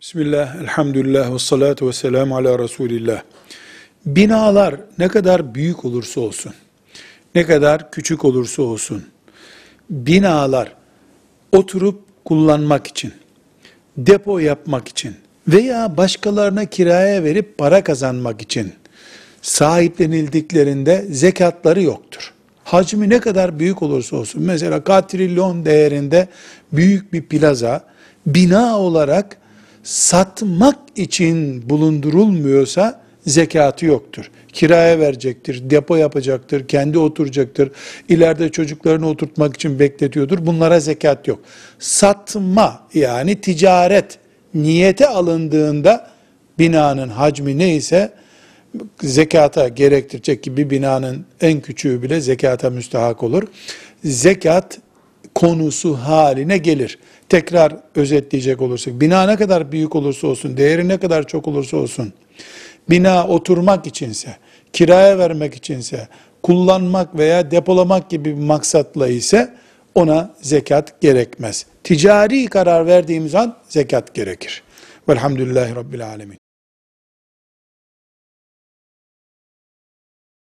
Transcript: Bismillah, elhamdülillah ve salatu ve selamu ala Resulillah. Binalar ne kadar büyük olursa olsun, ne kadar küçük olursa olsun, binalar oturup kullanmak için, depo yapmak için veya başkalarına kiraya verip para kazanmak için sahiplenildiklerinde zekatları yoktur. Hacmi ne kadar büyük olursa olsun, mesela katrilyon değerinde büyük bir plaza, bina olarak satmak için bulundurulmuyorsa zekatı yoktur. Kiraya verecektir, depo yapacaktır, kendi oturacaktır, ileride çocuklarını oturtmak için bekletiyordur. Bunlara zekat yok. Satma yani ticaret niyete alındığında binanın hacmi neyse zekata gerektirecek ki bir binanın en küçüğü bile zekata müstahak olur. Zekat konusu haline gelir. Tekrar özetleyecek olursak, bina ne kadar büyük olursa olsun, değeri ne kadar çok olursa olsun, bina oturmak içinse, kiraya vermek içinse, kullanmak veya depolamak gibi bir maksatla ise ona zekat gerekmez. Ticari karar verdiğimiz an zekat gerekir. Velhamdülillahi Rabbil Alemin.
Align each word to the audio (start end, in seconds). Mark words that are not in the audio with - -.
Bismillah, 0.00 0.56
elhamdülillah 0.56 1.34
ve 1.34 1.38
salatu 1.38 1.88
ve 1.88 1.92
selamu 1.92 2.36
ala 2.36 2.58
Resulillah. 2.58 3.22
Binalar 4.06 4.74
ne 4.98 5.08
kadar 5.08 5.54
büyük 5.54 5.84
olursa 5.84 6.20
olsun, 6.20 6.54
ne 7.34 7.46
kadar 7.46 7.90
küçük 7.90 8.24
olursa 8.24 8.62
olsun, 8.62 9.04
binalar 9.90 10.72
oturup 11.52 12.00
kullanmak 12.24 12.86
için, 12.86 13.12
depo 13.96 14.38
yapmak 14.38 14.88
için 14.88 15.16
veya 15.48 15.96
başkalarına 15.96 16.64
kiraya 16.64 17.24
verip 17.24 17.58
para 17.58 17.84
kazanmak 17.84 18.42
için 18.42 18.72
sahiplenildiklerinde 19.42 21.06
zekatları 21.10 21.82
yoktur. 21.82 22.32
Hacmi 22.64 23.08
ne 23.08 23.20
kadar 23.20 23.58
büyük 23.58 23.82
olursa 23.82 24.16
olsun, 24.16 24.42
mesela 24.42 24.84
katrilyon 24.84 25.64
değerinde 25.64 26.28
büyük 26.72 27.12
bir 27.12 27.22
plaza, 27.22 27.84
bina 28.26 28.78
olarak 28.78 29.38
satmak 29.88 30.78
için 30.96 31.68
bulundurulmuyorsa 31.70 33.00
zekatı 33.26 33.86
yoktur. 33.86 34.30
Kiraya 34.52 34.98
verecektir, 34.98 35.70
depo 35.70 35.96
yapacaktır, 35.96 36.68
kendi 36.68 36.98
oturacaktır, 36.98 37.70
ileride 38.08 38.48
çocuklarını 38.48 39.08
oturtmak 39.08 39.54
için 39.54 39.78
bekletiyordur. 39.78 40.46
Bunlara 40.46 40.80
zekat 40.80 41.28
yok. 41.28 41.40
Satma 41.78 42.82
yani 42.94 43.40
ticaret 43.40 44.18
niyete 44.54 45.08
alındığında 45.08 46.10
binanın 46.58 47.08
hacmi 47.08 47.58
neyse 47.58 48.12
zekata 49.00 49.68
gerektirecek 49.68 50.42
ki 50.42 50.56
bir 50.56 50.70
binanın 50.70 51.24
en 51.40 51.60
küçüğü 51.60 52.02
bile 52.02 52.20
zekata 52.20 52.70
müstahak 52.70 53.22
olur. 53.22 53.42
Zekat 54.04 54.78
konusu 55.38 55.94
haline 55.94 56.58
gelir. 56.58 56.98
Tekrar 57.28 57.76
özetleyecek 57.94 58.62
olursak, 58.62 59.00
bina 59.00 59.26
ne 59.26 59.36
kadar 59.36 59.72
büyük 59.72 59.96
olursa 59.96 60.26
olsun, 60.26 60.56
değeri 60.56 60.88
ne 60.88 60.98
kadar 60.98 61.26
çok 61.26 61.48
olursa 61.48 61.76
olsun, 61.76 62.12
bina 62.90 63.28
oturmak 63.28 63.86
içinse, 63.86 64.36
kiraya 64.72 65.18
vermek 65.18 65.54
içinse, 65.54 66.08
kullanmak 66.42 67.18
veya 67.18 67.50
depolamak 67.50 68.10
gibi 68.10 68.36
bir 68.36 68.42
maksatla 68.42 69.08
ise 69.08 69.54
ona 69.94 70.34
zekat 70.40 71.00
gerekmez. 71.00 71.66
Ticari 71.84 72.46
karar 72.46 72.86
verdiğimiz 72.86 73.34
an 73.34 73.56
zekat 73.68 74.14
gerekir. 74.14 74.62
Velhamdülillahi 75.08 75.74
Rabbil 75.74 76.06
Alemin. 76.06 76.47